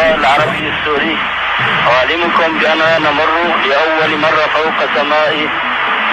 [0.00, 1.16] العربي السوري.
[1.92, 3.30] أعلمكم بأننا نمر
[3.68, 5.34] لأول مرة فوق سماء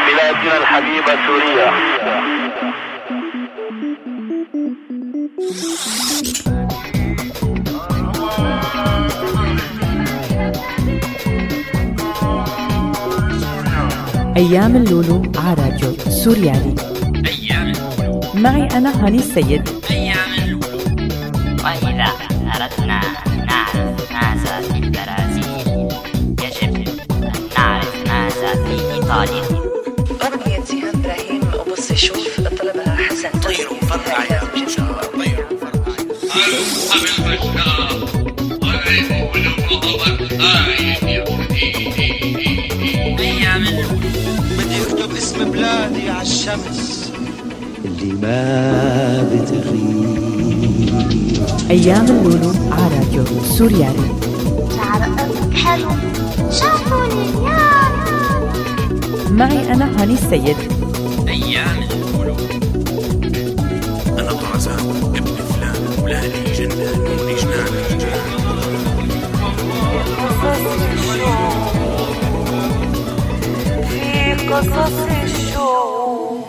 [0.07, 1.71] بلادنا الحبيبة سوريا.
[14.37, 16.75] أيام اللولو على راديو سوريالي.
[17.27, 18.21] أيام اللولو.
[18.33, 19.69] معي أنا هاني السيد.
[19.91, 20.77] أيام اللولو.
[21.63, 22.36] وإذا.
[29.17, 34.89] أغنية جيهان إبراهيم وبص شوف طلبها حسن طير وفرقع يا طير
[44.57, 47.11] بدي اكتب اسم بلادي على الشمس
[47.85, 50.17] اللي ما بتغيب
[51.69, 53.23] أيام اللولو على راديو
[53.57, 54.36] سوريالي.
[59.37, 60.57] معي أنا هاني السيد.
[61.27, 62.35] أيام اللولو
[64.19, 64.79] أنا طرزان
[65.15, 67.87] ابن فلان ولالي جنان ولجنان
[73.89, 76.47] في قصص الشوق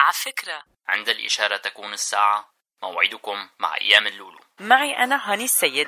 [0.00, 4.38] على فكرة عند الإشارة تكون الساعة موعدكم مع أيام اللولو.
[4.60, 5.86] معي أنا هاني السيد.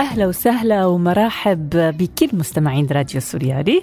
[0.00, 3.82] أهلا وسهلا ومراحب بكل مستمعين راديو سوريالي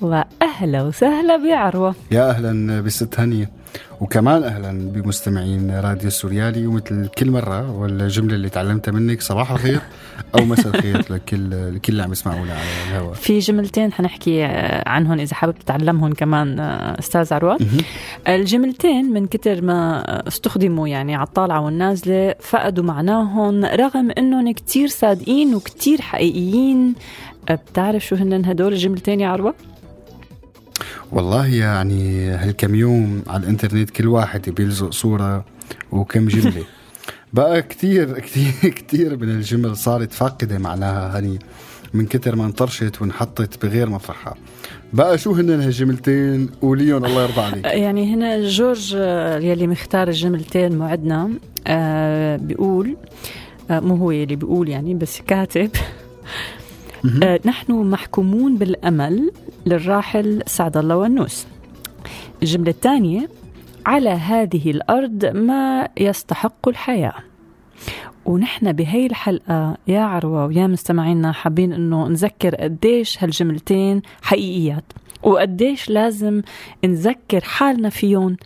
[0.00, 1.94] وأهلا وسهلا بعروة.
[2.10, 3.50] يا أهلا بست هنيه
[4.00, 9.80] وكمان أهلا بمستمعين راديو السوريالي ومثل كل مرة والجملة اللي تعلمتها منك صباح الخير
[10.38, 13.14] أو مساء الخير لكل لكل اللي عم يسمعونا على الهواء.
[13.14, 14.42] في جملتين حنحكي
[14.86, 16.60] عنهم إذا حابب تتعلمهم كمان
[16.98, 17.58] أستاذ عروة.
[18.28, 25.54] الجملتين من كتر ما استخدموا يعني على الطالعة والنازلة فقدوا معناهم رغم أنهم كتير صادقين
[25.54, 26.94] وكتير حقيقيين.
[27.50, 29.54] بتعرف شو هن هدول الجملتين يا عروة؟
[31.14, 35.44] والله يعني هالكم يوم على الإنترنت كل واحد بيلزق صورة
[35.92, 36.64] وكم جملة.
[37.32, 41.38] بقى كتير كتير كتير من الجمل صارت فاقدة معناها هني
[41.94, 44.34] من كتر ما انطرشت وانحطت بغير مفرحها
[44.92, 47.64] بقى شو هن هالجملتين؟ قوليهم الله يرضى عليك.
[47.84, 51.30] يعني هنا جورج آه، يلي مختار الجملتين معدنا
[51.66, 52.96] آه، بيقول
[53.70, 55.70] آه، مو هو يلي بيقول يعني بس كاتب.
[57.22, 59.30] آه، نحن محكومون بالأمل
[59.66, 61.46] للراحل سعد الله ونوس.
[62.42, 63.28] الجملة الثانية
[63.86, 67.14] على هذه الأرض ما يستحق الحياة.
[68.24, 74.84] ونحن بهي الحلقة يا عروة ويا مستمعينا حابين إنه نذكر قديش هالجملتين حقيقيات
[75.22, 76.42] وقديش لازم
[76.84, 78.36] نذكر حالنا فيهم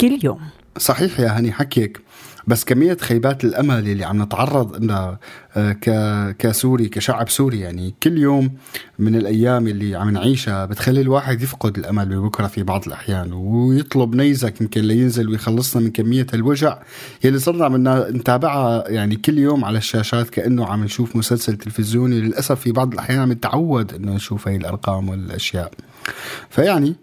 [0.00, 0.40] كل يوم.
[0.78, 2.00] صحيح يا هني حكيك.
[2.46, 5.18] بس كمية خيبات الأمل اللي عم نتعرض لها
[5.56, 8.50] آه، كسوري كشعب سوري يعني كل يوم
[8.98, 14.60] من الأيام اللي عم نعيشها بتخلي الواحد يفقد الأمل ببكرة في بعض الأحيان ويطلب نيزك
[14.60, 16.78] يمكن لينزل ويخلصنا من كمية الوجع
[17.24, 22.60] يلي صرنا عم نتابعها يعني كل يوم على الشاشات كأنه عم نشوف مسلسل تلفزيوني للأسف
[22.60, 25.72] في بعض الأحيان عم نتعود إنه نشوف هاي الأرقام والأشياء.
[26.50, 26.96] فيعني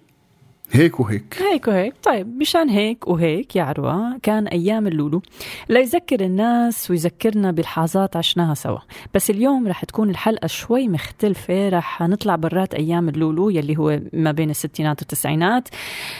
[0.73, 1.37] هيك وهيك.
[1.51, 1.93] هيك وهيك.
[2.03, 5.21] طيب مشان هيك وهيك يا عروة كان أيام اللولو.
[5.69, 8.79] ليذكر الناس ويذكرنا بلحظات عشناها سوا.
[9.13, 11.69] بس اليوم رح تكون الحلقة شوي مختلفة.
[11.69, 15.69] رح نطلع برات أيام اللولو يلي هو ما بين الستينات والتسعينات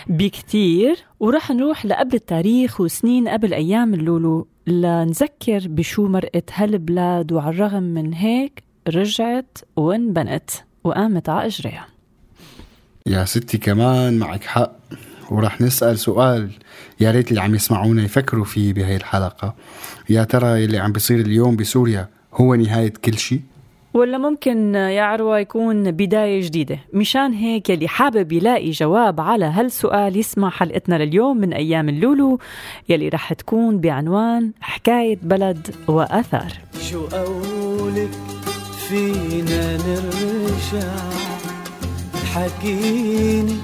[0.08, 0.96] بكتير.
[1.20, 7.32] ورح نروح لقبل التاريخ وسنين قبل أيام اللولو لنذكر بشو مرقت هالبلاد.
[7.32, 10.50] وعلى الرغم من هيك رجعت وانبنت
[10.84, 11.91] وقامت على إجريها.
[13.08, 14.72] يا ستي كمان معك حق.
[15.32, 16.52] ورح نسأل سؤال
[17.00, 19.56] يا ريت اللي عم يسمعونا يفكروا فيه بهي الحلقة.
[20.10, 23.42] يا ترى اللي عم بيصير اليوم بسوريا هو نهاية كل شيء؟
[23.94, 30.18] ولا ممكن يا عروة يكون بداية جديدة؟ مشان هيك يلي حابب يلاقي جواب على هالسؤال
[30.18, 32.40] يسمع حلقتنا لليوم من أيام اللولو
[32.90, 36.52] يلي رح تكون بعنوان حكاية بلد وأثار.
[36.82, 38.12] شو قولك
[38.88, 41.31] فينا نرجع.
[42.36, 43.58] حكيني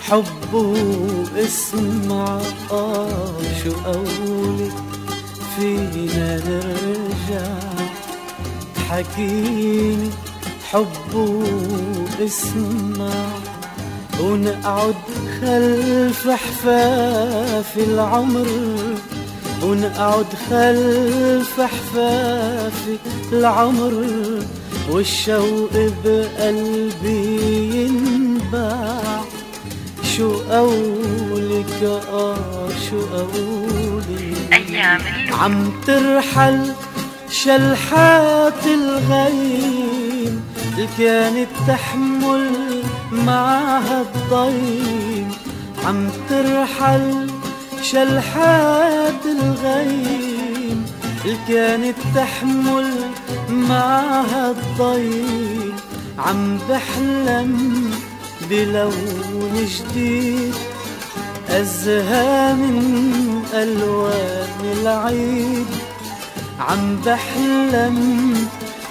[0.00, 2.40] حب واسمع
[2.70, 4.72] آه شو قولك
[5.56, 7.48] فينا نرجع.
[8.88, 10.10] حكيني
[10.70, 11.14] حب
[12.20, 13.26] واسمع
[14.20, 14.94] ونقعد
[15.40, 18.46] خلف حفاف العمر.
[19.64, 22.96] ونقعد خلف حفافي
[23.32, 24.04] العمر
[24.90, 25.70] والشوق
[26.04, 29.20] بقلبي ينباع.
[30.16, 31.82] شو قولك
[32.12, 35.00] آه شو قولك أيام
[35.32, 36.72] عم ترحل
[37.30, 42.50] شلحات الغيم اللي كانت تحمل
[43.12, 45.28] معها الضيم.
[45.86, 47.33] عم ترحل
[47.92, 50.86] شلحات الغيم
[51.24, 52.90] اللي كانت تحمل
[53.48, 55.76] معها الضيم.
[56.18, 57.90] عم بحلم
[58.50, 60.54] بلون جديد
[61.50, 65.66] أزهى من ألوان العيد.
[66.60, 67.98] عم بحلم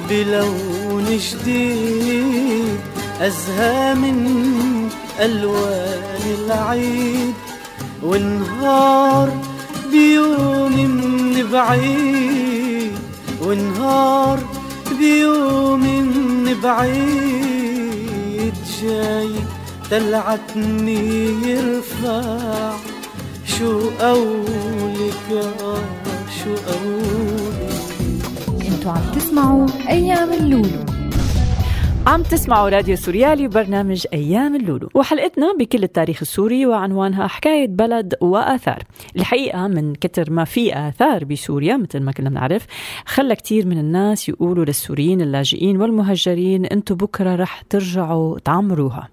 [0.09, 2.79] بلون جديد
[3.21, 4.17] أزهى من
[5.19, 7.33] ألوان العيد.
[8.03, 9.29] والنهار
[9.91, 12.91] بيوم من بعيد
[13.41, 14.39] والنهار
[14.99, 16.07] بيوم من
[16.63, 19.31] بعيد جاي
[19.89, 22.73] تلعتني يرفع
[23.45, 25.27] شو قولك
[25.61, 25.83] آه
[26.43, 27.83] شو قولك
[28.67, 30.92] أنتوا عم تسمعوا أيام اللولو.
[32.07, 34.89] عم تسمعوا راديو سوريالي وبرنامج أيام اللولو.
[34.95, 38.83] وحلقتنا بكل التاريخ السوري وعنوانها حكاية بلد وآثار.
[39.15, 42.65] الحقيقة من كتر ما في آثار بسوريا مثل ما كنا بنعرف
[43.05, 49.09] خلى كتير من الناس يقولوا للسوريين اللاجئين والمهجرين أنتوا بكرة رح ترجعوا تعمروها.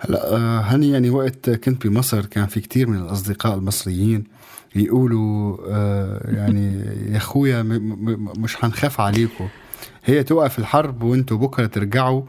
[0.00, 4.24] هلا آه، هني يعني وقت كنت بمصر كان في كتير من الأصدقاء المصريين
[4.76, 9.48] يقولوا آه، يعني يا م- مش حنخاف عليكم.
[10.04, 12.22] هي توقف الحرب وانتوا بكرة ترجعوا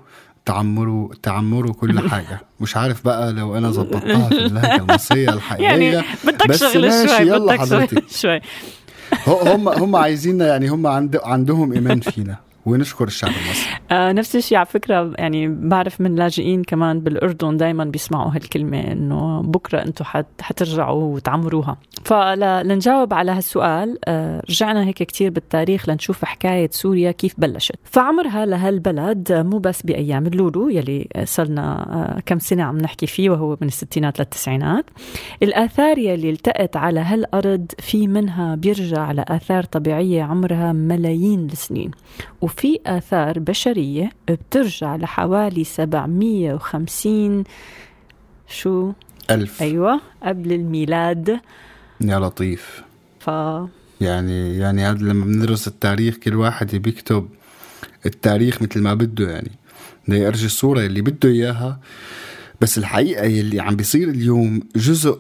[0.46, 2.40] تعمروا تعمروا كل حاجة.
[2.60, 7.28] مش عارف بقى لو أنا ظبطتها في اللهجة المصرية الحقيقية يعني بدك بس شغل شوي
[7.28, 8.42] يلا بدك شوي.
[9.28, 12.36] هم هم عايزيننا يعني هم عند عندهم إيمان فينا.
[12.66, 17.84] ونشكر الشعب المصري؟ آه نفس الشيء على فكرة يعني بعرف من لاجئين كمان بالأردن دايما
[17.84, 21.78] بيسمعوا هالكلمة إنه بكرة أنتم حت حترجعوا وتعمروها.
[22.04, 27.76] فلنجاوب على هالسؤال آه رجعنا هيك كتير بالتاريخ لنشوف حكاية سوريا كيف بلشت.
[27.84, 33.58] فعمرها لهالبلد مو بس بأيام اللولو يلي صرنا آه كم سنة عم نحكي فيه وهو
[33.62, 34.86] من الستينات للتسعينات.
[35.44, 41.92] الآثار يلي التقت على هالأرض في منها بيرجع لآثار طبيعية عمرها ملايين السنين.
[42.86, 47.44] آثار بشرية بترجع لحوالي 750
[48.48, 48.92] شو؟
[49.32, 49.62] ألف.
[49.62, 51.40] أيوة قبل الميلاد.
[52.02, 52.84] يا لطيف.
[53.20, 53.28] ف
[54.02, 57.30] يعني يعني هذا لما بندرس التاريخ كل واحد بيكتب
[58.06, 59.52] التاريخ مثل ما بده يعني.
[60.08, 61.80] بده يرجي الصورة اللي بده إياها.
[62.62, 65.20] بس الحقيقة اللي عم بيصير اليوم جزء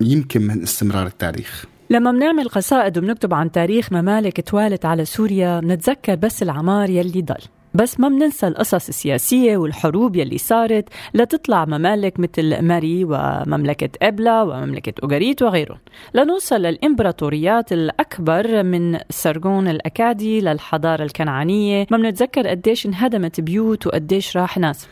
[0.00, 1.64] يمكن من استمرار التاريخ.
[1.92, 7.42] لما بنعمل قصائد وبنكتب عن تاريخ ممالك توالت على سوريا بنتذكر بس العمار يلي ضل.
[7.74, 14.92] بس ما بننسى القصص السياسية والحروب يلي صارت لتطلع ممالك مثل ماري ومملكة إبلا ومملكة
[15.02, 15.78] أوغاريت وغيرهم.
[16.14, 21.86] لنوصل للإمبراطوريات الأكبر من سرغون الأكادي للحضارة الكنعانية.
[21.90, 24.88] ما بنتذكر قديش انهدمت بيوت وقديش راح ناس.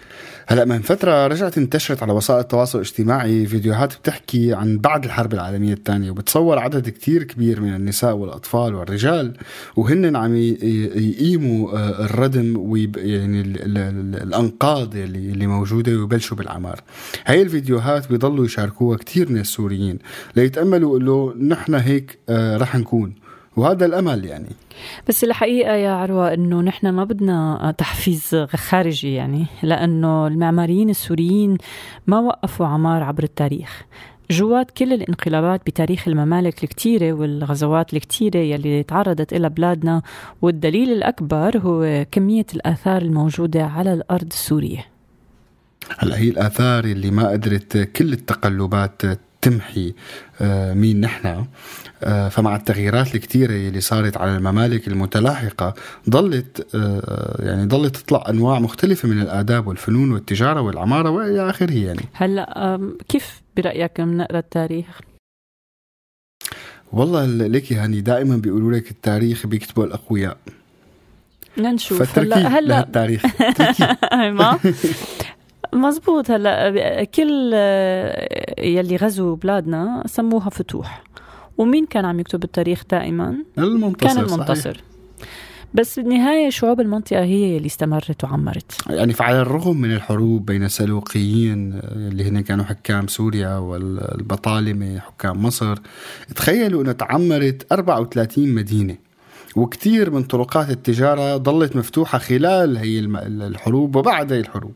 [0.51, 5.73] هلا من فترة رجعت انتشرت على وسائل التواصل الاجتماعي فيديوهات بتحكي عن بعد الحرب العالمية
[5.73, 9.33] الثانية وبتصور عدد كتير كبير من النساء والأطفال والرجال
[9.77, 16.37] وهن عم يقيموا آه، الردم ويب يعني ال ال ال الأنقاض اللي, اللي موجودة ويبلشوا
[16.37, 16.81] بالعمار
[17.27, 19.99] هاي الفيديوهات بيضلوا يشاركوها كتير من السوريين
[20.37, 23.15] ليتأملوا إنه نحن هيك آه، رح نكون.
[23.57, 24.49] وهذا الأمل يعني.
[25.09, 31.59] بس الحقيقة يا عروة إنه نحن ما بدنا تحفيز خارجي يعني لأنه المعماريين السوريين
[32.07, 33.83] ما وقفوا عمار عبر التاريخ.
[34.31, 40.03] جوات كل الانقلابات بتاريخ الممالك الكتيرة والغزوات الكتيرة يلي تعرضت إلى بلادنا
[40.43, 44.87] والدليل الأكبر هو كمية الآثار الموجودة على الأرض السورية.
[45.99, 49.03] هلا هي الآثار اللي ما قدرت كل التقلبات
[49.43, 49.95] تمحي
[50.41, 51.45] آه، مين نحن.
[52.03, 55.75] آه، فمع التغييرات الكتيرة اللي صارت على الممالك المتلاحقة
[56.11, 62.03] ضلت آه، يعني ضلت تطلع أنواع مختلفة من الآداب والفنون والتجارة والعمارة وإلى آخره يعني.
[62.13, 65.01] هلأ كيف برأيك بنقرا التاريخ؟
[66.93, 70.37] والله ليكي هاني دائما بيقولوا لك التاريخ بيكتبوا الأقوياء.
[71.57, 72.87] بدنا نشوف فتركي هلأ.
[72.95, 74.59] هلا ما؟
[75.73, 76.31] مزبوط.
[76.31, 77.53] هلا كل
[78.59, 81.03] يلي غزوا بلادنا سموها فتوح.
[81.59, 84.33] ومين كان عم يكتب التاريخ دائما؟ المنتصر كان صحيح.
[84.33, 84.83] المنتصر.
[85.75, 88.73] بس بالنهاية شعوب المنطقة هي اللي استمرت وعمرت.
[88.91, 95.79] يعني فعلى الرغم من الحروب بين السلوقيين اللي هن كانوا حكام سوريا والبطالمة حكام مصر
[96.37, 98.97] تخيلوا إنه تعمرت 34 مدينة.
[99.57, 104.75] وكثير من طرقات التجارة ضلت مفتوحة خلال هي الحروب وبعد هي الحروب.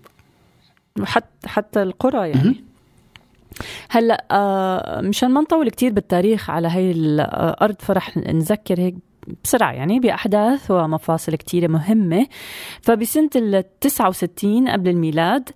[1.01, 2.65] وحتى حتى القرى يعني.
[3.91, 8.95] هلأ آه مشان ما نطول كتير بالتاريخ على هاي الأرض فرح نذكر هيك
[9.45, 12.27] بسرعة يعني بأحداث ومفاصل كتيرة مهمة.
[12.83, 15.51] فبسنة ال 69 قبل الميلاد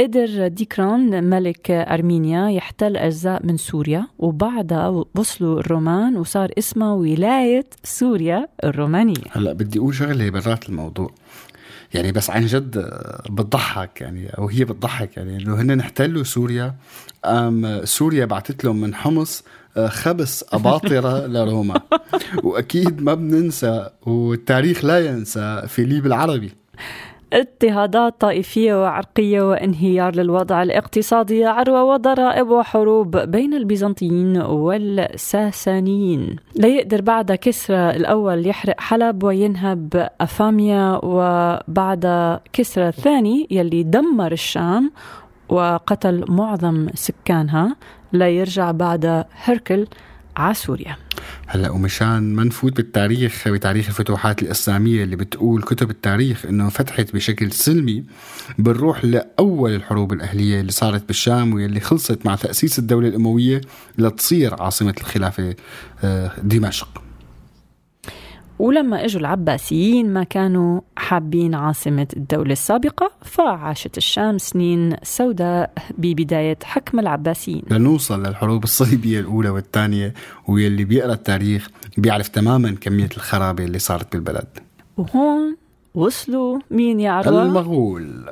[0.00, 8.48] قدر ديكران ملك أرمينيا يحتل أجزاء من سوريا وبعدها وصلوا الرومان وصار اسمها ولاية سوريا
[8.64, 9.14] الرومانية.
[9.32, 11.10] هلأ بدي أقول شغلة برات الموضوع.
[11.94, 12.78] يعني بس عن جد
[13.30, 16.74] بتضحك يعني أو هي بتضحك يعني إنه هن احتلوا سوريا.
[17.24, 19.42] أم سوريا بعثت لهم من حمص
[19.76, 21.80] آه، خبز أباطرة لروما.
[22.42, 26.52] وأكيد ما بننسى والتاريخ لا ينسى فيليب العربي.
[27.32, 36.36] اضطهادات طائفية وعرقية وانهيار للوضع الاقتصادي عروة وضرائب وحروب بين البيزنطيين والساسانيين.
[36.56, 44.90] ليقدر بعد كسرى الأول يحرق حلب وينهب أفاميا وبعد كسرى الثاني يلي دمر الشام
[45.48, 47.76] وقتل معظم سكانها
[48.12, 49.86] ليرجع بعد هركل
[50.36, 50.96] على سوريا
[51.46, 57.52] هلا ومشان ما نفوت بالتاريخ بتاريخ الفتوحات الإسلامية اللي بتقول كتب التاريخ إنه فتحت بشكل
[57.52, 58.04] سلمي
[58.58, 63.60] بنروح لأول الحروب الأهلية اللي صارت بالشام واللي خلصت مع تأسيس الدولة الأموية
[63.98, 65.54] لتصير عاصمة الخلافة
[66.04, 67.03] آه، دمشق.
[68.58, 76.98] ولما إجوا العباسيين ما كانوا حابين عاصمة الدولة السابقة فعاشت الشام سنين سوداء ببداية حكم
[77.00, 80.14] العباسيين لنوصل للحروب الصليبية الأولى والثانية
[80.48, 81.68] واللي بيقرأ التاريخ
[81.98, 84.46] بيعرف تماما كمية الخرابة اللي صارت بالبلد
[84.96, 85.56] وهون
[85.94, 88.30] وصلوا مين يا عروة؟ المغول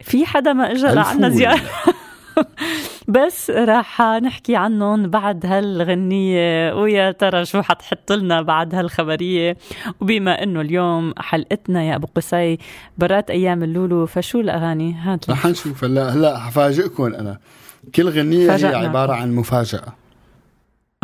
[0.00, 1.28] في حدا ما اجى لعنا.
[1.28, 1.60] زيارة
[3.08, 6.72] بس راح نحكي عنهم بعد هالغنية.
[6.74, 9.56] ويا ترى شو حتحط لنا بعد هالخبرية؟
[10.00, 12.58] وبما إنه اليوم حلقتنا يا أبو قصي
[12.98, 15.34] برات أيام اللولو فشو الأغاني؟ هات لي.
[15.34, 15.84] رح نشوف.
[15.84, 17.38] هلا هلا حفاجئكم أنا.
[17.94, 18.76] كل غنية هي فاجأنا.
[18.76, 19.92] عبارة عن مفاجأة.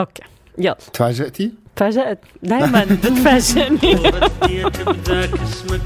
[0.01, 0.23] okay
[0.59, 0.77] يلا.
[0.93, 2.25] تفاجأتي؟ تفاجأت.
[2.43, 3.95] دائما بتفاجئني
[5.45, 5.81] اسمك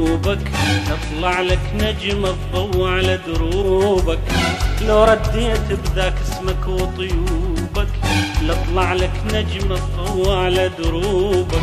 [0.00, 0.38] وطيوبك
[0.86, 4.18] تطلع لك نجم الضوء على دروبك
[4.88, 7.88] لو رديت بذاك اسمك وطيوبك
[8.42, 11.62] لطلع لك نجم الضوء على دروبك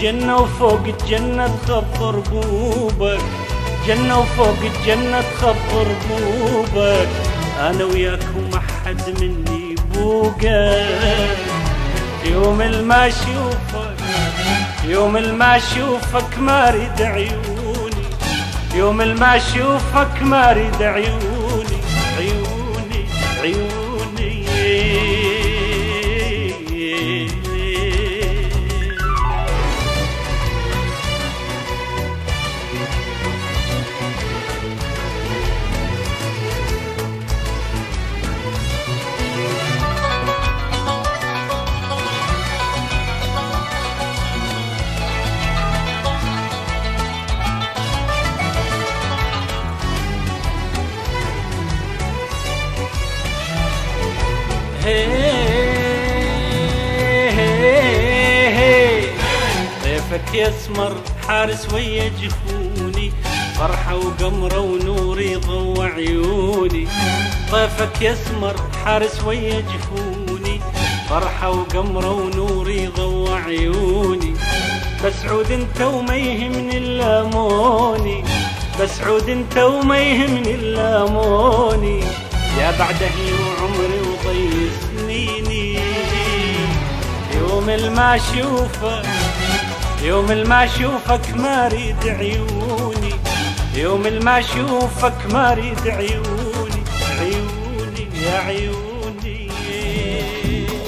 [0.00, 3.20] جنة وفوق الجنة تخبر بوبك.
[3.86, 7.08] جنة وفوق الجنة تخبر بوبك.
[7.60, 10.44] أنا وياك وما حد مني بوقك
[12.24, 13.96] يوم الما اشوفك
[14.84, 17.53] يوم الما اشوفك ما أريد عيوني
[18.74, 21.33] يوم الما اشوفك ما اريد عيوني
[59.84, 60.94] ضيفك يسمر
[61.28, 63.12] حارس ويا جفوني
[63.58, 66.88] فرحة وقمرة ونور يضوى عيوني.
[67.50, 70.60] ضيفك يسمر حارس ويا جفوني
[71.10, 74.34] فرحة وقمرة ونور يضوى عيوني.
[75.04, 78.24] بس عود انت وما يهمني إلا موني
[78.80, 82.00] بس عود انت وما يهمني إلا موني.
[82.58, 83.53] يا بعد أهلي
[87.64, 89.06] يوم الما اشوفك
[90.02, 93.14] يوم الما اشوفك ما اريد عيوني
[93.76, 96.82] يوم الما اشوفك ما اريد عيوني
[97.20, 99.50] عيوني يا عيوني.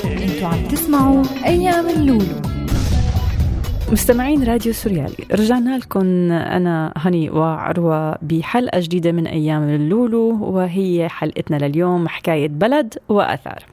[0.05, 2.46] أنتوا عم تسمعوا أيام اللولو.
[3.93, 6.33] مستمعين راديو سوريالي رجعنا لكم.
[6.33, 13.65] أنا هني وعروة بحلقة جديدة من أيام اللولو وهي حلقتنا لليوم حكاية بلد وأثار.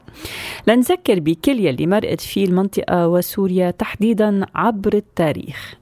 [0.68, 5.74] لنذكر بكل يلي مرقت فيه المنطقة وسوريا تحديدا عبر التاريخ.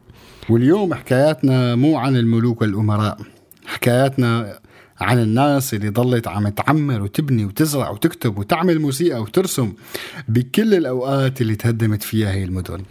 [0.51, 3.19] واليوم حكاياتنا مو عن الملوك والأمراء
[3.67, 4.59] حكاياتنا
[5.02, 9.73] عن الناس اللي ضلت عم تعمر وتبني وتزرع وتكتب وتعمل موسيقى وترسم
[10.28, 12.82] بكل الأوقات اللي تهدمت فيها هي المدن.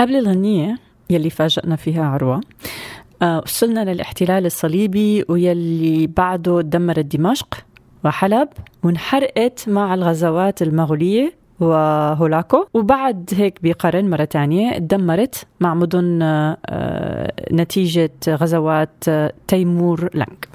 [0.00, 0.78] قبل الغنية
[1.10, 2.40] يلي فاجأنا فيها عروة
[3.22, 7.54] آه، وصلنا للاحتلال الصليبي ويلي بعده دمرت دمشق
[8.04, 8.48] وحلب
[8.82, 12.66] وانحرقت مع الغزوات المغولية وهولاكو.
[12.74, 20.48] وبعد هيك بقرن مرة تانية دمرت مع مدن آه، نتيجة غزوات آه، تيمور لنك.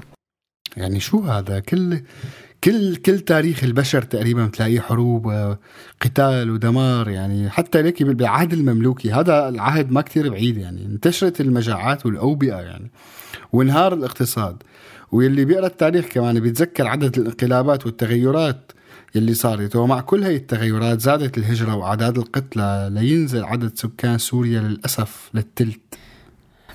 [0.76, 2.00] يعني شو هذا؟ كل
[2.64, 9.48] كل كل تاريخ البشر تقريبا بتلاقيه حروب وقتال ودمار يعني حتى ليك بالعهد المملوكي هذا
[9.48, 12.90] العهد ما كتير بعيد يعني انتشرت المجاعات والأوبئة يعني
[13.52, 14.62] وانهار الاقتصاد.
[15.12, 18.72] واللي بيقرأ التاريخ كمان بيتذكر عدد الانقلابات والتغيرات
[19.14, 25.30] يلي صارت ومع كل هاي التغيرات زادت الهجرة وأعداد القتلى لينزل عدد سكان سوريا للأسف
[25.34, 25.80] للتلت.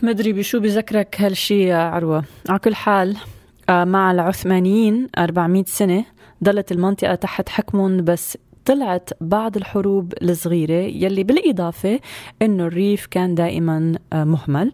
[0.04, 2.24] مدري بشو بذكرك هالشي يا عروة.
[2.50, 3.18] على كل حال
[3.70, 6.06] مع العثمانيين 400 سنة
[6.44, 12.00] ضلت المنطقة تحت حكمهم بس طلعت بعض الحروب الصغيرة يلي بالإضافة
[12.42, 14.72] أنه الريف كان دائما آه، مهمل.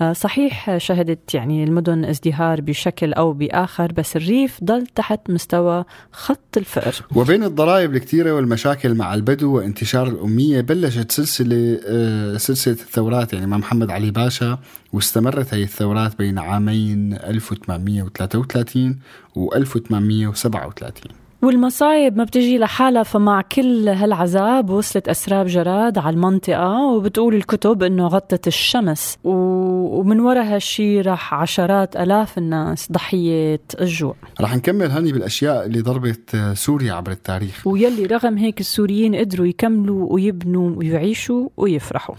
[0.00, 6.56] آه، صحيح شهدت يعني المدن ازدهار بشكل أو بآخر بس الريف ضل تحت مستوى خط
[6.56, 7.06] الفقر.
[7.16, 13.56] وبين الضرائب الكثيرة والمشاكل مع البدو وانتشار الأمية بلشت سلسلة آه، سلسلة الثورات يعني مع
[13.56, 14.58] محمد علي باشا
[14.92, 18.98] واستمرت هي الثورات بين عامين 1833
[19.36, 27.34] و 1837 والمصايب ما بتجي لحالها فمع كل هالعذاب وصلت أسراب جراد على المنطقة وبتقول
[27.34, 29.18] الكتب إنه غطت الشمس.
[29.24, 36.36] ومن وراء هالشي راح عشرات ألاف الناس ضحية الجوع رح نكمل هني بالأشياء اللي ضربت
[36.54, 37.66] سوريا عبر التاريخ.
[37.66, 42.14] ويلي رغم هيك السوريين قدروا يكملوا ويبنوا ويعيشوا ويفرحوا.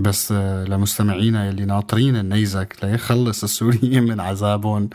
[0.00, 0.32] بس
[0.68, 4.90] لمستمعينا يلي ناطرين النيزك ليخلص السوريين من عذابهم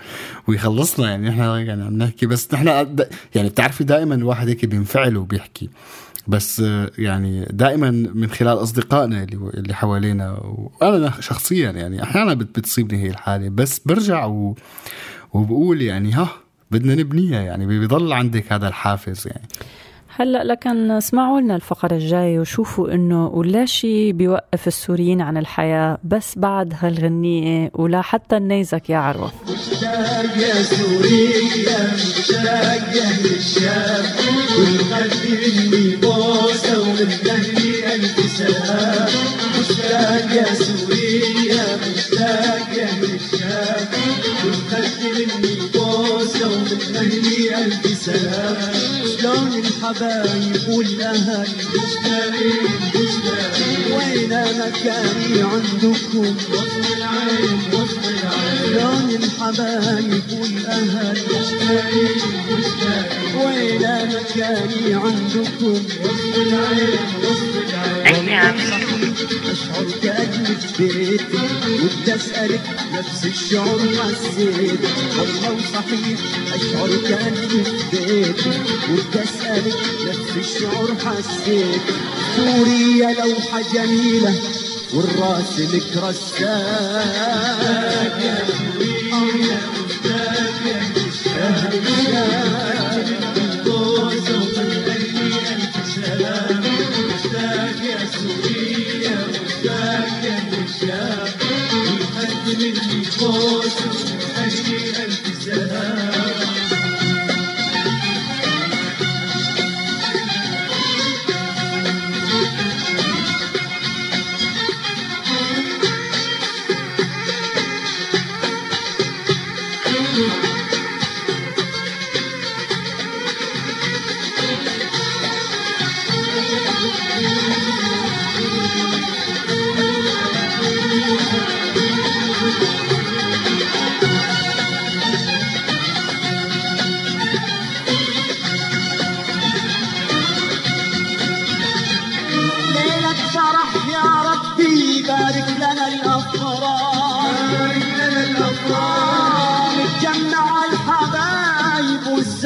[0.48, 1.10] ويخلصنا.
[1.10, 2.68] يعني إحنا يعني عم نحكي بس نحن
[3.36, 5.70] يعني بتعرفي دائما الواحد هيك بينفعل وبيحكي.
[6.28, 6.60] بس
[6.98, 13.50] يعني دائما من خلال أصدقائنا اللي اللي حوالينا وأنا شخصيا يعني أحيانا بتصيبني هي الحالة
[13.50, 14.56] بس برجع و
[15.34, 16.30] وبقول يعني ها
[16.72, 19.48] بدنا نبنيها يعني بيضل عندك هذا الحافز يعني.
[20.20, 26.38] هلا لكن اسمعوا لنا الفقرة الجاية وشوفوا إنه ولا شيء بيوقف السوريين عن الحياة بس
[26.38, 29.32] بعد هالغنية ولا حتى النيزك يا عروة.
[29.44, 34.06] مشتاق يا سوريا مشتاق يا الشام
[34.60, 37.10] والقلب بوسة ومن
[38.28, 39.08] سلام
[39.60, 41.05] مشتاق يا سوريا
[44.46, 48.58] والقلب مني بوسة ومن أهلي ألف سلام
[49.20, 61.18] شلون الحبايب والأهل مشتاقين مشتاقين وين مكاني عندكم وسط العين وسط العين شلون الحبايب والأهل
[61.32, 68.30] مشتاقين مشتاقين وين مكاني عندكم وسط العين وسط العين
[69.52, 69.86] أشعر
[70.78, 71.38] في بيتي
[71.84, 72.62] ودي أسألك
[72.94, 73.75] نفس الشعور.
[73.80, 74.80] حسيت
[75.20, 76.20] والله وصحيح
[76.56, 78.54] أشعر كأني في بيتي
[80.08, 81.82] نفس الشعور حسيت
[82.36, 84.34] سوريا لوحة جميلة
[84.94, 86.56] والراس لك رساك
[88.22, 89.60] يا سوريا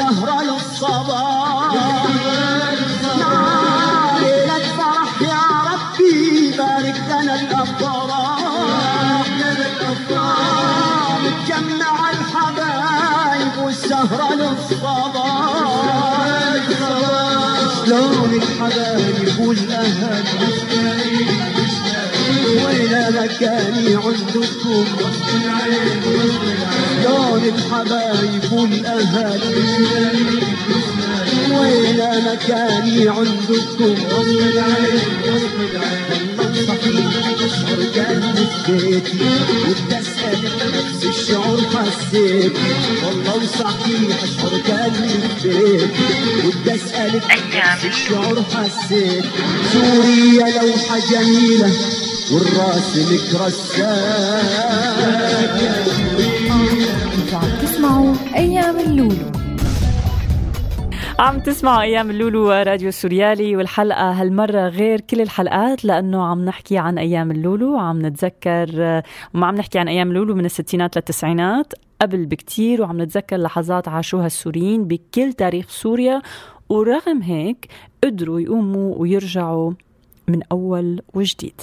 [0.10, 1.74] والزهرة للصباح
[3.20, 8.40] نعم، ليلة فرح يا ربي بارك لنا الأفراح
[11.24, 15.54] نتجمع الحبايب والزهرة للصباح
[17.86, 20.79] شلون الحبايب والاهل وين
[23.10, 24.86] مكاني عندكم
[27.04, 29.42] شلون الحبايب والاهل
[31.52, 34.50] وين أنا كاني عندكم غصب
[38.68, 39.18] بيتي
[39.68, 42.52] بدي اسالك نفس الشعور حسيتي
[43.06, 44.94] والله صحيح اشعر كان
[45.44, 45.88] بيتي
[46.44, 47.24] بدي أسألك
[47.56, 49.26] نفس الشعور حسيت.
[49.74, 51.72] سوريا لوحة جميلة.
[52.34, 53.90] والراس لك رساك
[57.18, 59.32] أنتوا عم تسمعوا أيام اللولو.
[61.20, 66.98] عم تسمعوا أيام اللولو راديو سوريالي والحلقة هالمرة غير كل الحلقات لأنه عم نحكي عن
[66.98, 67.78] أيام اللولو.
[67.78, 69.02] عم نتذكر
[69.34, 74.26] وما عم نحكي عن أيام اللولو من الستينات للتسعينات قبل بكتير وعم نتذكر لحظات عاشوها
[74.26, 76.22] السوريين بكل تاريخ سوريا.
[76.70, 77.68] ورغم هيك
[78.04, 79.74] قدروا يقوموا ويرجعوا
[80.28, 81.62] من أول وجديد.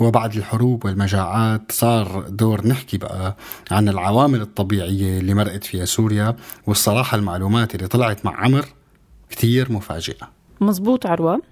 [0.00, 3.36] وبعد الحروب والمجاعات صار دور نحكي بقى
[3.70, 8.64] عن العوامل الطبيعية اللي مرقت فيها سوريا والصراحة المعلومات اللي طلعت مع عمر
[9.30, 10.28] كتير مفاجئة.
[10.60, 11.42] مزبوط عروة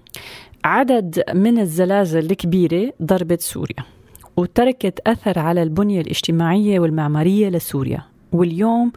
[0.63, 3.83] عدد من الزلازل الكبيرة ضربت سوريا
[4.37, 8.91] وتركت أثر على البنية الاجتماعية والمعمارية لسوريا واليوم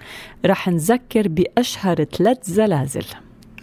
[0.47, 3.05] رح نذكر بأشهر ثلاث زلازل.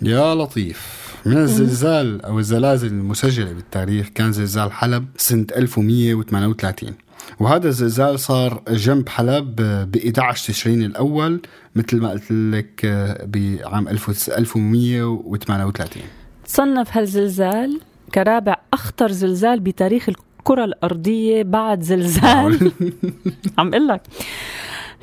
[0.02, 1.08] يا لطيف.
[1.26, 6.94] من الزلزال أو الزلازل المسجلة بالتاريخ كان زلزال حلب سنة 1138
[7.40, 9.56] وهذا الزلزال صار جنب حلب
[9.92, 11.42] ب 11 تشرين الأول
[11.76, 12.86] مثل ما قلت لك
[13.26, 16.04] بعام 1138
[16.46, 17.80] تصنف هالزلزال
[18.16, 22.72] كرابع أخطر زلزال بتاريخ الكرة الأرضية بعد زلزال.
[23.58, 24.02] عم أقول لك.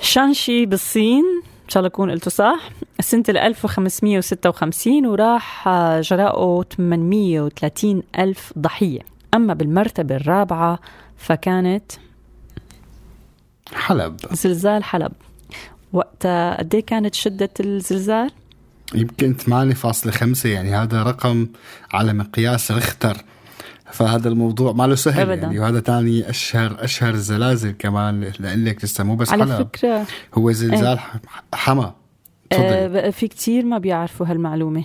[0.01, 1.25] شانشي بالصين
[1.65, 2.71] إن شاء الله أكون قلته صح.
[3.01, 5.69] سنة 1556 وراح
[6.01, 9.01] جراءه 830 ألف ضحية.
[9.35, 10.79] أما بالمرتبة الرابعة
[11.17, 11.93] فكانت
[13.75, 14.17] حلب.
[14.33, 15.13] زلزال حلب.
[15.93, 18.31] وقتها قد كانت شدة الزلزال؟
[18.95, 21.47] يمكن 8.5 يعني هذا رقم
[21.93, 23.17] على مقياس رختر.
[23.95, 25.43] فهذا الموضوع ما له سهل أبداً.
[25.43, 25.59] يعني.
[25.59, 29.05] وهذا تاني اشهر أشهر الزلازل كمان لك لسه.
[29.05, 29.67] مو بس على حلب.
[29.77, 30.07] فكرة.
[30.35, 31.21] هو زلزال ح-
[31.55, 31.95] حما.
[32.51, 32.89] تفضل.
[32.89, 34.85] بقى في كتير ما بيعرفوا هالمعلومة.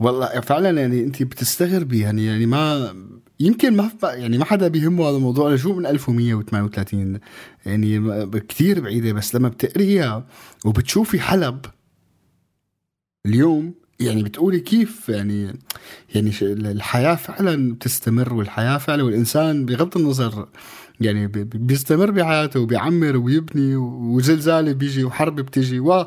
[0.00, 2.94] والله فعلا يعني انت بتستغربي يعني يعني ما
[3.40, 5.48] يمكن ما يعني ما حدا بيهمه هذا الموضوع.
[5.48, 7.18] أنا شو من 1138
[7.66, 10.26] يعني كتير بعيدة بس لما بتقريها
[10.64, 11.60] وبتشوفي حلب
[13.26, 15.58] اليوم يعني بتقولي كيف يعني
[16.14, 20.48] يعني الحياة فعلا بتستمر والحياة فعلا والإنسان بغض النظر
[21.00, 26.06] يعني بي- بي- بيستمر بحياته وبيعمر ويبني وزلزال بيجي وحرب بتيجي و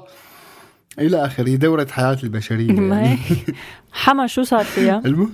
[0.99, 1.55] إلى آخره.
[1.55, 3.17] دورة حياة البشرية ما يعني.
[3.91, 5.31] حما شو صار فيها؟ المهم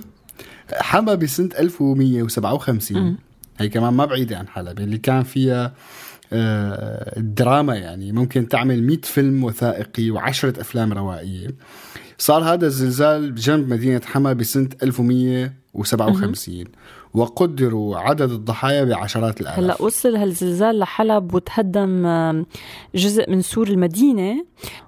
[0.80, 3.16] حما بسنة 1157
[3.58, 5.74] هي كمان ما بعيدة عن حلب اللي كان فيها
[6.32, 8.12] آه، دراما يعني.
[8.12, 11.48] ممكن تعمل 100 فيلم وثائقي وعشرة أفلام روائية.
[12.18, 16.64] صار هذا الزلزال بجنب مدينة حما بسنة 1157
[17.14, 19.58] وقدروا عدد الضحايا بعشرات الآلاف.
[19.58, 22.06] هلأ وصل هالزلزال لحلب وتهدم
[22.94, 24.44] جزء من سور المدينة.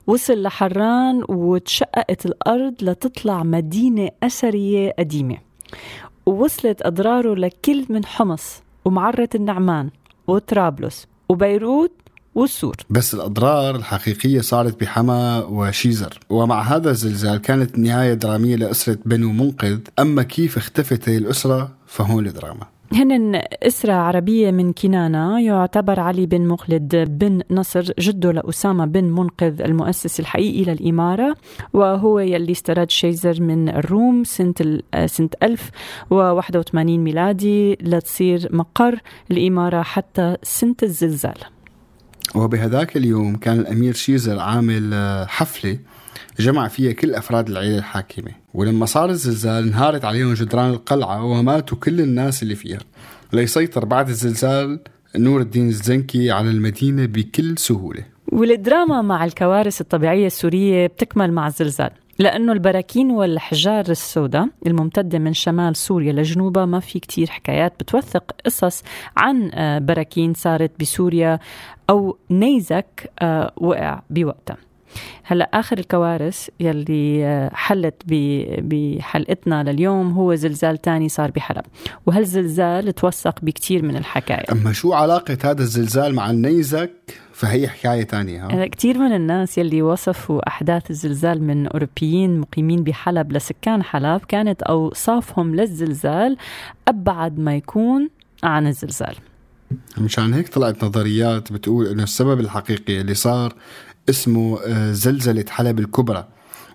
[0.07, 5.39] وصل لحران وتشققت الأرض لتطلع مدينة أثرية قديمة.
[6.27, 9.91] ووصلت أضراره لكل من حمص ومعرة النعمان
[10.27, 11.93] وطرابلس وبيروت
[12.35, 12.75] والسور.
[12.91, 19.79] بس الأضرار الحقيقية صارت بحما وشيزر ومع هذا الزلزال كانت النهاية درامية لأسرة بنو منقذ.
[19.99, 22.67] أما كيف اختفت هي الأسرة فهون الدراما.
[22.93, 29.63] هن أسرة عربية من كنانة يعتبر علي بن مخلد بن نصر جده لأسامة بن منقذ
[29.63, 31.37] المؤسس الحقيقي للإمارة
[31.73, 34.55] وهو يلي استرد شيزر من الروم سنة
[35.07, 41.39] سنة 1081 ميلادي لتصير مقر الإمارة حتى سنة الزلزال.
[42.45, 45.79] وبهذاك اليوم كان الأمير شيزر عامل آه، حفلة
[46.39, 48.31] جمع فيها كل أفراد العيلة الحاكمة.
[48.55, 52.79] ولما صار الزلزال انهارت عليهم جدران القلعة وماتوا كل الناس اللي فيها.
[53.33, 54.81] ليسيطر بعد الزلزال
[55.17, 58.05] نور الدين الزنكي على المدينة بكل سهولة.
[58.33, 61.91] والدراما مع الكوارث الطبيعية السورية بتكمل مع الزلزال.
[62.19, 68.83] لأنه البراكين والحجار السوداء الممتدة من شمال سوريا لجنوبها ما في كتير حكايات بتوثق قصص
[69.17, 71.39] عن آه، براكين صارت بسوريا
[71.91, 74.57] أو نيزك آه، وقع بوقتها.
[75.23, 78.03] هلا آخر الكوارث يلي آه، حلت
[78.59, 81.65] بحلقتنا لليوم هو زلزال تاني صار بحلب
[82.07, 84.53] وهالزلزال توثق بكتير من الحكاية.
[84.53, 86.91] أما شو علاقة هذا الزلزال مع النيزك؟
[87.39, 93.33] فهي حكاية تانية ها؟ كثير من الناس يلي وصفوا أحداث الزلزال من أوروبيين مقيمين بحلب
[93.33, 96.37] لسكان حلب كانت أوصافهم للزلزال
[96.89, 98.11] أبعد ما يكون
[98.43, 99.15] عن الزلزال
[99.99, 103.55] مشان هيك طلعت نظريات بتقول إنه السبب الحقيقي اللي صار
[104.09, 106.29] اسمه آه، زلزلة حلب الكبرى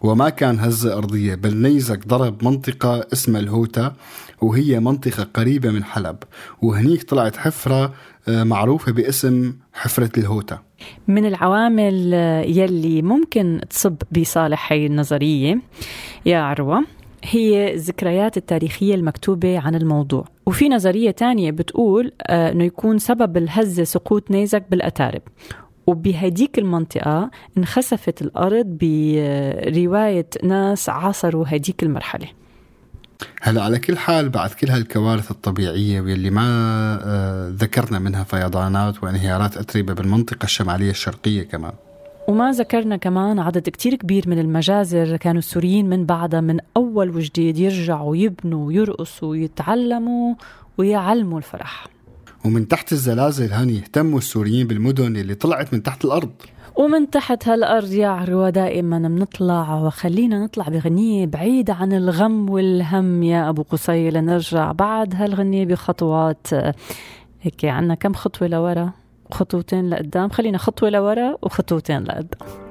[0.04, 3.94] وما كان هزة أرضية بل نيزك ضرب منطقة اسمها الهوتا
[4.42, 6.18] وهي منطقة قريبة من حلب.
[6.62, 7.94] وهنيك طلعت حفرة
[8.28, 10.60] آه، معروفة باسم حفرة الهوتا.
[11.08, 12.14] من العوامل
[12.48, 15.62] يلي ممكن تصب بصالح هي النظرية
[16.26, 16.84] يا عروة
[17.24, 20.26] هي الذكريات التاريخية المكتوبة عن الموضوع.
[20.46, 25.22] وفي نظرية تانية بتقول آه، أنه يكون سبب الهزة سقوط نيزك بالأتارب.
[25.88, 32.28] وبهديك المنطقة انخسفت الأرض برواية ناس عاصروا هديك المرحلة.
[33.42, 36.44] هلا على كل حال بعد كل هالكوارث الطبيعية واللي ما
[37.06, 41.74] آه، ذكرنا منها فيضانات وانهيارات أتربة بالمنطقة الشمالية الشرقية كمان.
[42.28, 47.58] وما ذكرنا كمان عدد كتير كبير من المجازر كانوا السوريين من بعدها من أول وجديد
[47.58, 50.36] يرجعوا يبنوا ويرقصوا ويتعلموا
[50.78, 51.93] ويعلموا الفرح.
[52.46, 56.32] ومن تحت الزلازل هاني اهتموا السوريين بالمدن اللي طلعت من تحت الأرض.
[56.76, 63.50] ومن تحت هالأرض يا عروة دائما بنطلع وخلينا نطلع بغنية بعيدة عن الغم والهم يا
[63.50, 66.48] أبو قصي لنرجع بعد هالغنية بخطوات.
[67.42, 68.92] هيك عنا كم خطوة لورا؟
[69.32, 70.30] خطوتين لقدام.
[70.30, 72.63] خلينا خطوة لورا وخطوتين لقدام.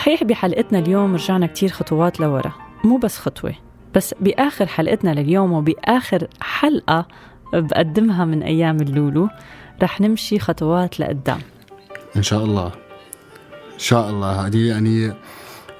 [0.00, 2.52] صحيح بحلقتنا اليوم رجعنا كتير خطوات لورا.
[2.84, 3.54] مو بس خطوة
[3.94, 7.06] بس بآخر حلقتنا لليوم وبآخر حلقة
[7.52, 9.28] بقدمها من أيام اللولو
[9.82, 11.38] رح نمشي خطوات لقدام.
[12.16, 12.66] إن شاء الله.
[13.74, 14.46] إن شاء الله.
[14.46, 15.12] هذه يعني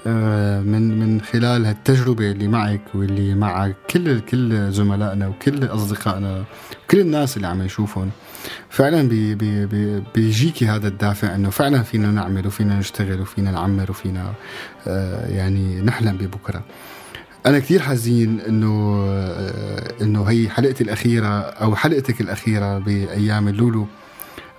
[0.07, 6.45] آه، من من خلال هالتجربة اللي معك واللي مع كل كل زملائنا وكل أصدقائنا
[6.85, 8.11] وكل الناس اللي عم يشوفهم
[8.71, 13.91] فعلا بي بي بي بيجيكي هذا الدافع إنه فعلا فينا نعمل وفينا نشتغل وفينا نعمر
[13.91, 14.33] وفينا
[14.87, 16.63] آه يعني نحلم ببكرة.
[17.47, 23.87] أنا كثير حزين إنه آه إنه هي حلقتي الأخيرة أو حلقتك الأخيرة بأيام اللولو.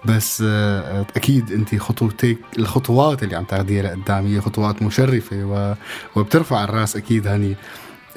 [0.05, 5.75] بس آه أكيد أنت خطوتك الخطوات اللي عم تاخذيها لقدام هي خطوات مشرفة
[6.15, 7.55] وبترفع الرأس أكيد هني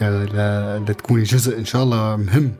[0.02, 2.52] آه، لتكوني جزء إن شاء الله مهم.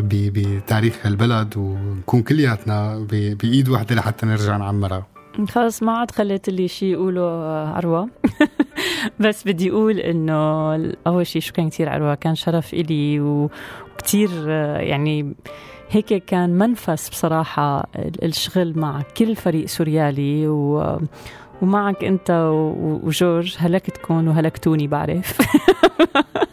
[0.00, 5.06] بتاريخ هالبلد ونكون كلياتنا بإيد واحدة لحتى نرجع نعمرها.
[5.50, 7.22] خلص ما عاد خليت لي شيء يقوله
[7.68, 8.08] عروة
[9.20, 10.74] بس بدي أقول إنه
[11.06, 14.48] أول شيء شكرا كثير عروة كان شرف إلي وكثير
[14.80, 15.34] يعني
[15.90, 17.88] هيك كان منفس بصراحة
[18.22, 20.98] الشغل مع كل فريق سوريالي و
[21.62, 22.30] ومعك أنت
[23.04, 25.38] وجورج هلكتكم وهلكتوني بعرف.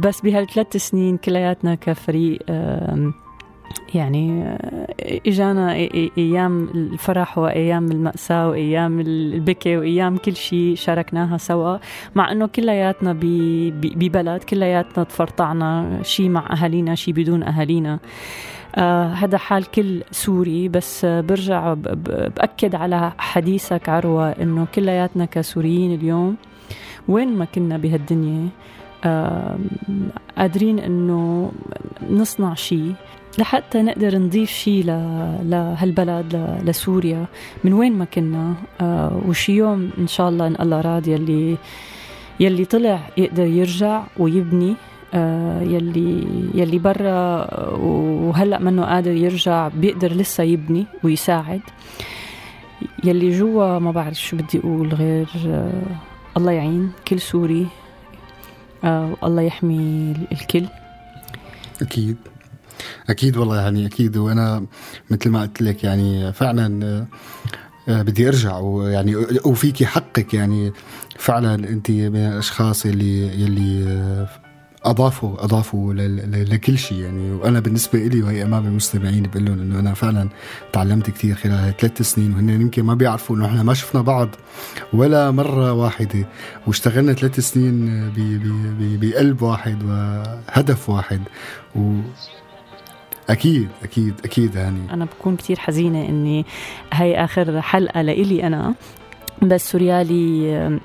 [0.00, 2.38] بس بهالثلاث سنين كلياتنا كفريق
[3.94, 4.56] يعني
[5.26, 5.74] إجانا
[6.18, 11.78] أيام الفرح وأيام المأساة وأيام البكي وأيام كل شيء شاركناها سوا.
[12.14, 17.98] مع إنه كلياتنا ببلد كلياتنا تفرطعنا شيء مع أهالينا شيء بدون أهالينا.
[18.76, 26.36] آه هذا حال كل سوري بس برجع بأكد على حديثك عروة إنه كلياتنا كسوريين اليوم
[27.08, 28.48] وين ما كنا بهالدنيا
[30.38, 31.52] قادرين إنه
[32.10, 32.92] نصنع شيء
[33.38, 34.84] لحتى نقدر نضيف شيء
[35.42, 37.26] لهالبلد لسوريا.
[37.64, 38.54] من وين ما كنا
[39.28, 41.56] وشي يوم إن شاء الله إن الله راد يلي
[42.40, 44.74] يلي طلع يقدر يرجع ويبني
[45.74, 51.60] يلي يلي برا وهلأ منه قادر يرجع بيقدر لسه يبني ويساعد.
[53.04, 55.28] يلي جوا ما بعرف شو بدي أقول غير
[56.36, 57.66] الله يعين كل سوري
[58.84, 60.66] آه الله يحمي الكل.
[61.82, 62.16] أكيد.
[63.10, 64.16] أكيد والله يعني أكيد.
[64.16, 64.66] وأنا
[65.10, 67.06] مثل ما قلت لك يعني فعلا
[67.88, 70.72] آه، بدي أرجع ويعني وفيكي حقك يعني
[71.18, 74.28] فعلا انت من الأشخاص اللي يلي آه،
[74.84, 79.94] اضافوا اضافوا لكل شيء يعني وأنا بالنسبة لي وهي أمام المستمعين بقول لهم إنه أنا
[79.94, 80.28] فعلا
[80.72, 84.28] تعلمت كثير خلال ثلاث سنين وهن يمكن ما بيعرفوا إنه إحنا ما شفنا بعض
[84.92, 86.26] ولا مرة واحدة
[86.66, 88.12] واشتغلنا ثلاث سنين
[89.00, 91.20] بقلب واحد وهدف واحد
[91.76, 91.92] و
[93.30, 96.44] أكيد أكيد أكيد هاني أنا بكون كتير حزينة إني
[96.92, 98.74] هاي آخر حلقة لإلي أنا
[99.42, 100.80] بس سوريالي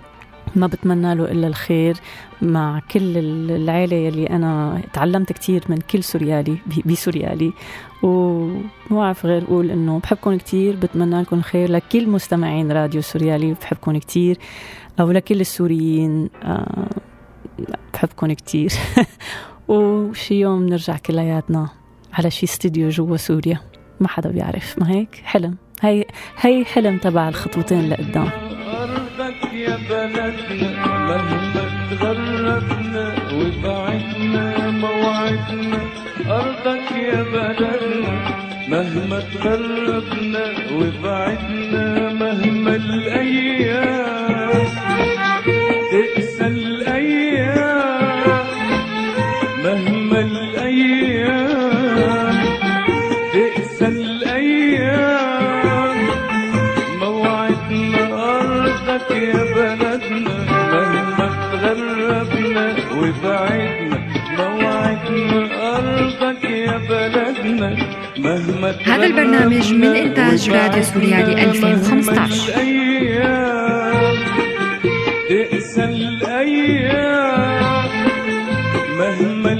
[0.55, 1.97] ما بتمنى له إلا الخير
[2.41, 3.17] مع كل
[3.51, 7.53] العيلة يلي أنا تعلمت كتير من كل سوريالي بسوريالي.
[8.03, 13.97] وما بعرف غير أقول إنه بحبكم كتير بتمنى لكم الخير لكل مستمعين راديو سوريالي بحبكم
[13.97, 14.37] كتير.
[14.99, 16.89] أو لكل السوريين آه،
[17.93, 18.71] بحبكم كتير.
[19.67, 21.69] وشي يوم نرجع كلياتنا
[22.13, 23.59] على شي استديو جوا سوريا
[23.99, 24.79] ما حدا بيعرف.
[24.79, 25.55] ما هيك؟ حلم.
[25.81, 26.05] هي
[26.37, 28.29] هي حلم تبع الخطوتين لقدام.
[29.89, 33.05] بلدنا مهما تغربنا
[33.37, 35.79] وبعدنا موعدنا
[36.29, 38.13] أرضك يا بلدنا
[38.67, 40.45] مهما تغربنا
[40.77, 44.18] وبعدنا مهما الأيام.
[68.85, 72.53] هذا البرنامج من إنتاج راديو سوريالي 2015.
[72.53, 74.15] الأيام
[75.29, 77.29] تقسى الأيام
[78.99, 79.51] مهما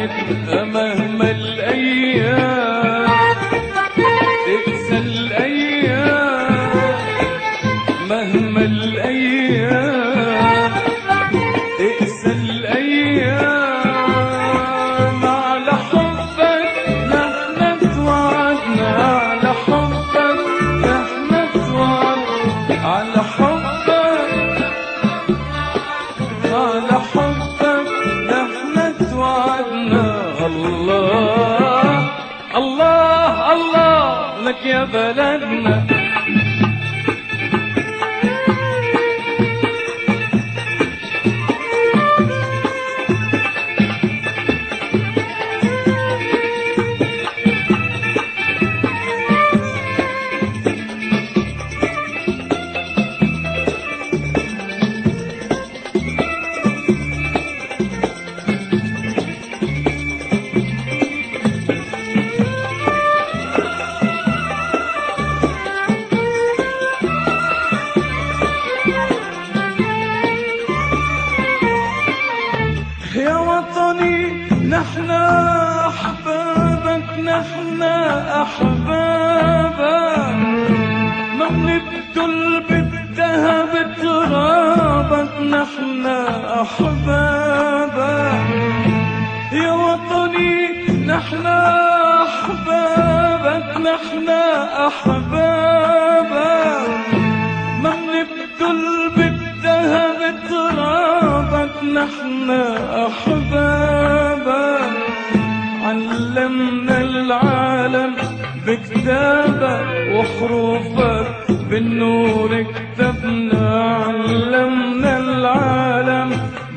[0.00, 3.08] مهما الأيام.
[4.46, 6.70] تقسى الأيام
[8.08, 10.00] مهما الأيام.
[11.78, 13.50] تقسى الأيام
[15.26, 16.74] على حبك
[17.14, 17.58] نحن
[17.94, 20.14] توعدنا على حبك
[20.86, 23.88] نحن توعدنا على حبك
[26.52, 27.29] على حبك.
[34.70, 35.99] يا بلدنا.
[94.86, 96.34] أحبابك
[97.82, 102.50] ما بنبتل بالذهب ترابك نحن
[103.06, 104.80] أحبابك
[105.84, 108.12] علمنا العالم
[108.66, 111.26] بكتابك وحروفك
[111.70, 116.30] بالنور كتبنا علمنا العالم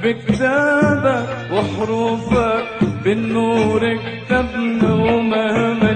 [0.03, 2.65] بكتابك وحروفك
[3.03, 5.92] بالنور كتبنا ومهما